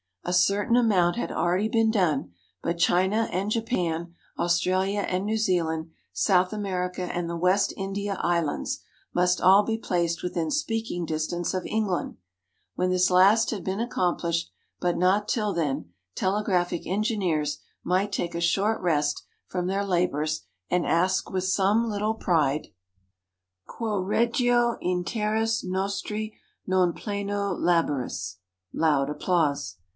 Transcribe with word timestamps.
A 0.23 0.33
certain 0.33 0.75
amount 0.75 1.15
had 1.15 1.31
already 1.31 1.67
been 1.67 1.91
done, 1.91 2.31
but 2.63 2.79
China 2.79 3.27
and 3.31 3.51
Japan, 3.51 4.13
Australia 4.37 5.01
and 5.01 5.25
New 5.25 5.37
Zealand, 5.37 5.91
South 6.13 6.53
America 6.53 7.03
and 7.03 7.29
the 7.29 7.35
West 7.37 7.73
India 7.75 8.17
Islands, 8.21 8.81
must 9.13 9.41
all 9.41 9.63
be 9.63 9.77
placed 9.77 10.23
within 10.23 10.49
speaking 10.49 11.05
distance 11.05 11.53
of 11.53 11.65
England. 11.65 12.17
When 12.75 12.89
this 12.91 13.11
last 13.11 13.51
has 13.51 13.59
been 13.59 13.79
accomplished, 13.79 14.51
but 14.79 14.97
not 14.97 15.27
till 15.27 15.53
then, 15.53 15.89
telegraphic 16.15 16.87
engineers 16.87 17.59
might 17.83 18.11
take 18.11 18.33
a 18.33 18.41
short 18.41 18.79
rest 18.81 19.23
from 19.47 19.67
their 19.67 19.83
labors 19.83 20.45
and 20.69 20.85
ask 20.85 21.29
with 21.31 21.43
some 21.43 21.87
little 21.89 22.15
pride: 22.15 22.67
Quoe 23.67 23.99
regio 24.01 24.77
in 24.81 25.03
terris 25.03 25.63
nostri 25.63 26.33
non 26.65 26.93
plena 26.93 27.53
laboris? 27.55 28.37
(loud 28.73 29.09
applause). 29.09 29.77